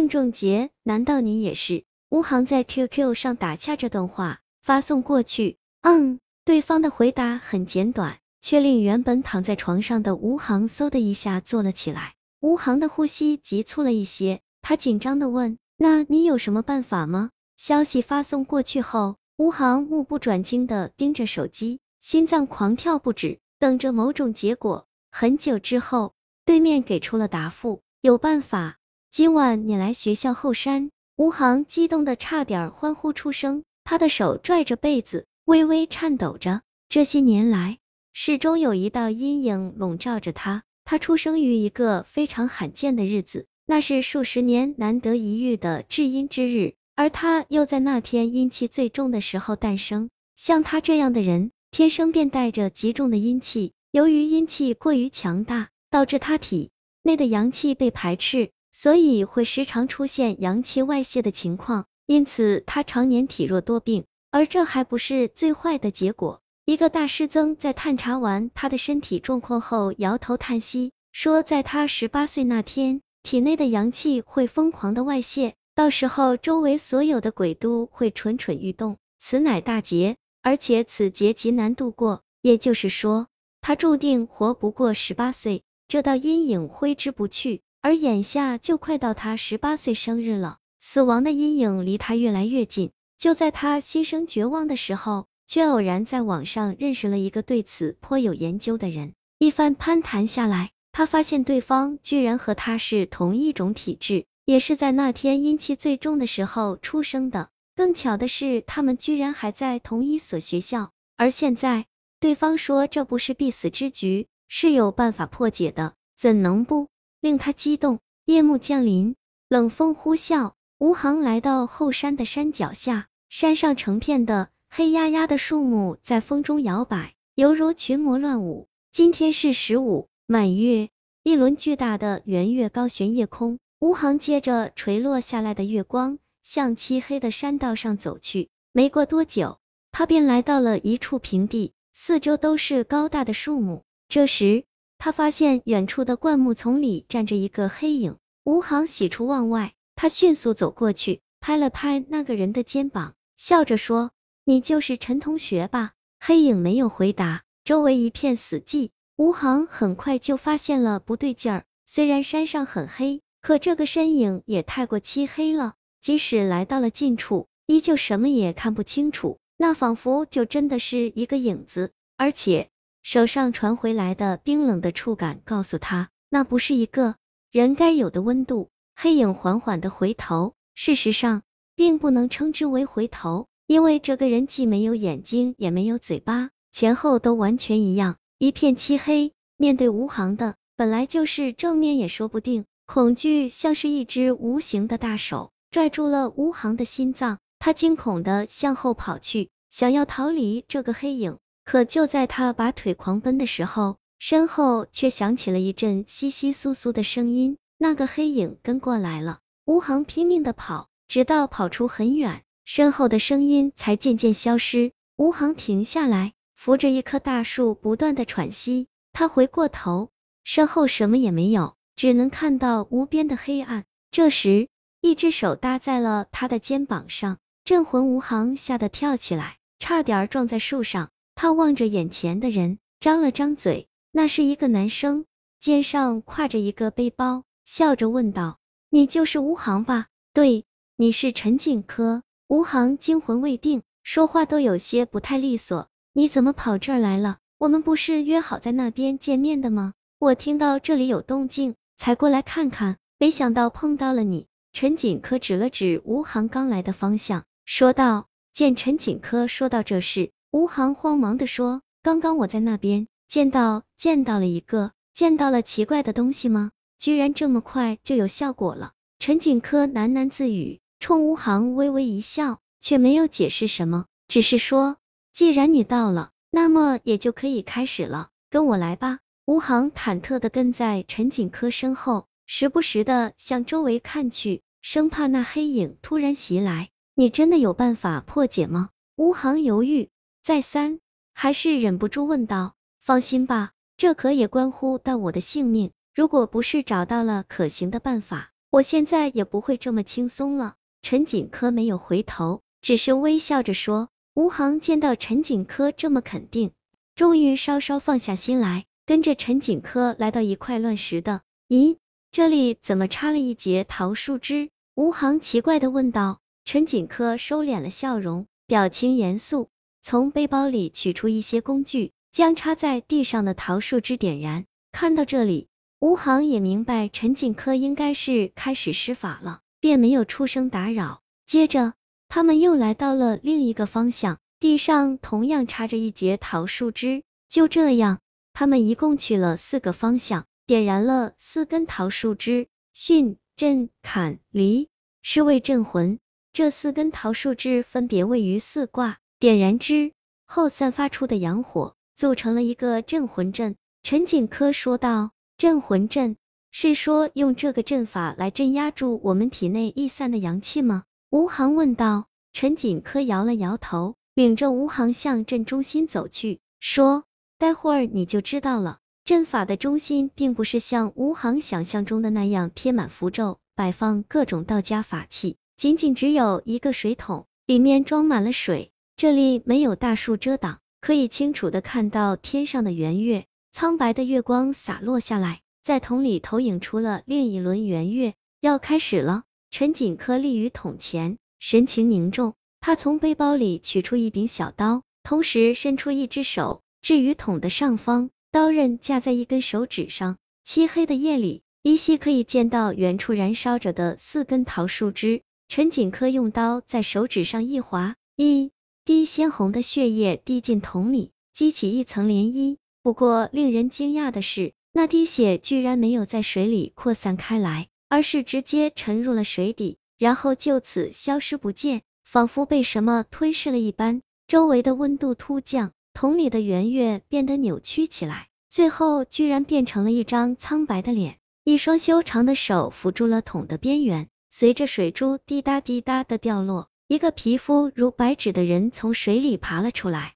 [0.00, 1.84] 郑仲杰，难道你也是？
[2.08, 5.58] 吴航在 QQ 上打下这段话，发送过去。
[5.82, 12.14] 嗯，对方的回答很简短，却令原本躺在床上的吴航嗖的一下坐了起来。
[12.40, 17.28] 吴航的呼吸急促了一些，他紧张的问：“那你有什么办法吗？”
[17.58, 24.86] 消息发送过去后，吴航目不转睛的盯着手机，心脏狂跳不止，等着某种结果。
[25.10, 26.14] 很久之后，
[26.46, 28.78] 对面给出了答复：“有办法，
[29.10, 36.62] 今晚你来学校后山。”吴航激动的差点欢呼出声，他的手拽着被子，微微颤抖着。
[36.88, 37.78] 这些年来，
[38.12, 40.62] 始终有一道阴影笼罩着他。
[40.84, 50.08] 他出生于一个非常罕见的日子，那是数十年难得一遇的至阴之日，而他又在那天阴气最重的时候诞生。
[50.36, 56.70] 像他这样的人，天生便带着极重的阴气，由于阴气过于强大，导致他体
[57.02, 58.50] 内的阳气被排斥。
[58.72, 64.04] 所以会时常出现阳气外泄的情况，因此他常年体弱多病。
[64.32, 66.40] 而这还不是最坏的结果。
[66.64, 82.22] 一个大师曾在探查完他的身体状况后，摇头叹息，说在他十八岁那天，体内的阳气会疯狂的外泄，到时候周围所有的鬼都会蠢蠢欲动，此乃大劫，而且此劫极难度过。
[82.40, 83.26] 也就是说，
[83.60, 87.62] 他注定活不过十八岁，这道阴影挥之不去。
[87.82, 92.90] 而眼下就快到他十八岁生日了，死亡的阴影离他越来越近。
[93.16, 99.14] 就在他心生绝望的时候，却偶然在网上认识了一个对此颇有研究的人。
[99.38, 107.48] 一番攀谈下来，他发现对方居然和他是同一种体质，也是在那天阴气最重的时候出生的。
[107.74, 110.90] 更巧的是，他们居然还在同一所学校。
[111.16, 111.86] 而现在，
[112.20, 116.88] 对方说这不是必死之局，是有办法破解的，怎能不？
[117.20, 118.00] 令他激动。
[118.26, 119.16] 夜幕降临，
[119.48, 128.68] 冷风呼啸，吴航来到后山的山脚下，山上成片的黑压压的树木在风中摇摆，犹如群魔乱舞。
[128.92, 130.90] 今天是十五满月，
[131.22, 133.58] 一轮巨大的圆月高悬夜空。
[133.80, 138.48] 吴航借着垂落下来的月光，向漆黑的山道上走去。
[138.72, 139.58] 没过多久，
[139.90, 143.82] 他便来到了一处平地，四周都是高大的树木。
[144.08, 144.64] 这时，
[145.02, 154.10] 他发现远处的灌木丛里站着一个黑影，吴航喜出望外，他迅速走过去，拍了拍那个人的肩膀，笑着说
[154.44, 158.90] ：“你就是陈同学吧？”黑影没有回答，周围一片死寂。
[159.16, 172.68] 吴航很快就发现了不对劲儿，虽然山上很黑，可这个身影也太过漆黑了，即使来到了近处，依旧什么也看不清楚，那仿佛就真的是一个影子，而且。
[173.02, 177.16] 手上传回来的冰冷的触感告诉他，那不是一个
[177.50, 178.68] 人该有的温度。
[178.94, 181.42] 黑影缓缓的回头，事实上
[181.74, 189.32] 并不能称之为回头，因为这个人既没有眼睛，也没有嘴巴，前后都完全一样，一片漆黑。
[189.56, 192.66] 面对吴航的，本来就是正面也说不定。
[192.86, 201.38] 恐惧像是一只无形的大手，拽住了吴航的心脏，他惊恐的向后跑去，想要逃离这个黑影。
[201.70, 209.38] 可就在他拔腿狂奔的时候，身后却响起了一阵窸窸窣窣的声音，那个黑影跟过来了。
[209.66, 214.90] 吴航拼命的跑，直到跑出很远，身后的声音才渐渐消失。
[215.16, 218.88] 吴航停下来，扶着一棵大树，不断的喘息。
[219.12, 220.10] 他回过头，
[220.42, 223.84] 身后什么也没有，只能看到无边的黑暗。
[224.10, 224.66] 这时，
[225.00, 231.10] 一只手搭在了他的肩膀上，镇魂吴航吓得跳起来，差点撞在树上。
[231.42, 235.24] 他望着眼前的人，张了张嘴，那是一个男生，
[235.58, 238.58] 肩上挎着一个背包，笑着问道
[238.92, 245.88] ：“你就是吴航吧？”“对，你是陈景科。”吴航惊魂未定，说话都有些不太利索。
[246.12, 247.38] “你怎么跑这儿来了？
[247.56, 249.94] 我们不是约好在那边见面的吗？
[250.18, 258.26] 我听到这里有动静，才过来看看，没想到碰到了你。”陈景科指了指吴航刚来的方向，说道。
[258.52, 260.32] 见陈景科说到这事。
[260.52, 266.72] 吴航慌忙的说：“刚刚我在那边见到见到了一个，见到了奇怪的东西吗？
[266.98, 274.96] 居然这么快就有效果了。”陈景科喃喃自语，冲吴航微微一笑，却没有解释什么，只是说
[275.32, 286.88] ：“既然你到了，那么也就可以开始了，跟我来吧。”吴航忐忑的跟在陈景科身后，时不时的向周围看去，生怕那黑影突然袭来。
[287.14, 288.88] 你真的有办法破解吗？
[289.14, 290.08] 吴航犹豫。
[290.42, 291.00] 再三，
[291.34, 295.90] 还是忍不住问道：“放心吧，这可也关乎到我的性命。
[296.14, 300.76] 如果不是找到了可行的办法，我现在也不会这么轻松了。
[301.02, 304.08] 陈锦科没有回头，只是微笑着说。
[304.34, 306.72] 吴航见到陈锦科这么肯定，
[307.14, 311.42] 终于稍稍放下心来，跟着陈锦科来到一块乱石的。
[311.68, 311.96] 咦，
[312.30, 314.70] 这里怎么插了一节桃树枝？
[314.94, 316.38] 吴航奇怪的问道。
[316.64, 319.68] 陈锦科收敛了笑容，表情严肃，
[320.02, 324.64] 从背包里取出一些工具，将插在地上的桃树枝点燃。
[324.92, 325.68] 看到这里，
[325.98, 331.20] 吴航也明白陈锦科应该是开始施法了，便没有出声打扰。
[331.46, 331.94] 接着。
[332.32, 337.24] 他们又来到了另一个方向，地上同样插着一节桃树枝。
[337.48, 338.20] 就这样，
[338.52, 342.68] 他们一共去了四个方向，点燃了四根桃树枝。
[342.94, 344.88] 巽、震、坎、离
[345.22, 346.20] 是为镇魂，
[346.52, 350.12] 这四根桃树枝分别位于四卦，点燃之
[350.44, 353.74] 后散发出的阳火，组成了一个镇魂阵。
[354.02, 356.36] 陈景科说道：“镇魂阵
[356.70, 367.24] 是说用这个阵法来镇压住我们体内逸散的阳气吗？”吴航问道，陈锦科摇了摇头，领着吴航向阵中心走去，说
[367.56, 368.98] ：“待会儿你就知道了。
[369.24, 378.92] 阵法的中心并不是像吴航想象中的那样贴满符咒，摆放各种道家法器，仅仅只有一个水桶，里面装满了水。
[379.20, 388.32] 这里没有大树遮挡，可以清楚的看到天上的圆月，苍白的月光洒落下来，在桶里投影出了另一轮圆月。
[388.62, 392.54] 要开始了。”陈锦科立于桶前，神情凝重。
[392.80, 400.38] 他从背包里取出一柄小刀，同时伸出一只手，置于桶的上方，刀刃架在一根手指上。
[400.64, 405.42] 漆黑的夜里，依稀可以见到远处燃烧着的四根桃树枝。
[405.68, 408.70] 陈锦科用刀在手指上一划，一
[409.10, 412.76] 滴鲜红的血液滴进桶里，激起一层涟漪。
[413.02, 417.88] 不过，令人惊讶的是，那滴血居然没有在水里扩散开来。
[418.08, 424.22] 而是直接沉入了水底，然后就此消失不见，仿佛被什么吞噬了一般。
[424.46, 434.28] 周围的温度突降，桶里的圆月变得扭曲起来，最后居然变成了一张苍白的脸，一双修长的手扶住了桶的边缘。
[434.50, 440.34] 随着水珠滴答滴答的掉落，一个皮肤如白纸的人从水里爬了出来。